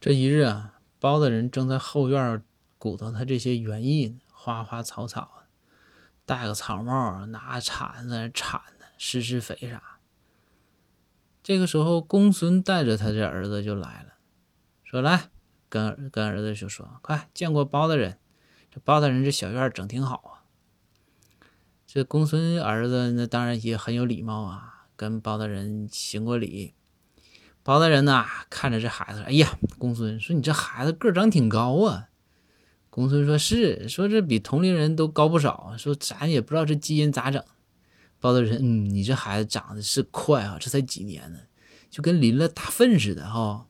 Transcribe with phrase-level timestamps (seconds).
[0.00, 2.42] 这一日啊，包大人正在后院
[2.78, 5.42] 鼓捣他这些园艺，花花草草，
[6.24, 9.98] 戴个草帽，拿铲子铲呢，施施肥啥。
[11.42, 14.14] 这个时候，公孙带着他这儿子就来了，
[14.84, 15.30] 说：“来，
[15.68, 18.18] 跟跟儿子就说，快见过包大人。
[18.70, 20.46] 这包大人这小院整挺好啊。”
[21.88, 26.74] 这公孙儿子那当然也很有礼貌啊，跟包大人行过礼。
[27.68, 32.08] 包大人呐，看着这孩子，哎呀，公孙说：“你这孩子个长挺高啊。”
[32.88, 35.74] 公孙说：“是，说这比同龄人都高不少。
[35.76, 37.44] 说咱也不知道这基因咋整。”
[38.20, 41.40] 包大人，嗯，你这孩子长得是快啊，这才几年呢，
[41.90, 43.66] 就跟淋了大粪似的哈。